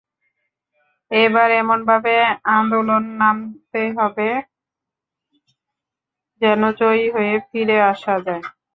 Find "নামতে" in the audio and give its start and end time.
3.21-3.81